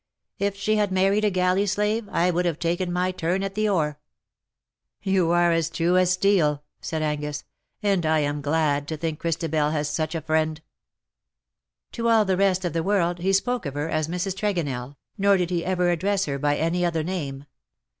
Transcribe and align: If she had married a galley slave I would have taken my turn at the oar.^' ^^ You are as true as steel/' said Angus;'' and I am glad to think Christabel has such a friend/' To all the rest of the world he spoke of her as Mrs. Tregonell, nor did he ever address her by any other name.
If 0.39 0.55
she 0.55 0.77
had 0.77 0.91
married 0.91 1.23
a 1.23 1.29
galley 1.29 1.67
slave 1.67 2.09
I 2.09 2.31
would 2.31 2.45
have 2.45 2.57
taken 2.57 2.91
my 2.91 3.11
turn 3.11 3.43
at 3.43 3.53
the 3.53 3.69
oar.^' 3.69 3.91
^^ 3.97 3.97
You 5.03 5.29
are 5.29 5.51
as 5.51 5.69
true 5.69 5.95
as 5.95 6.11
steel/' 6.17 6.61
said 6.81 7.03
Angus;'' 7.03 7.43
and 7.83 8.03
I 8.03 8.21
am 8.21 8.41
glad 8.41 8.87
to 8.87 8.97
think 8.97 9.19
Christabel 9.19 9.69
has 9.69 9.87
such 9.89 10.15
a 10.15 10.21
friend/' 10.23 10.61
To 11.91 12.07
all 12.09 12.25
the 12.25 12.35
rest 12.35 12.65
of 12.65 12.73
the 12.73 12.81
world 12.81 13.19
he 13.19 13.31
spoke 13.31 13.67
of 13.67 13.75
her 13.75 13.89
as 13.89 14.07
Mrs. 14.07 14.33
Tregonell, 14.35 14.95
nor 15.19 15.37
did 15.37 15.51
he 15.51 15.63
ever 15.63 15.91
address 15.91 16.25
her 16.25 16.39
by 16.39 16.55
any 16.57 16.83
other 16.83 17.03
name. 17.03 17.45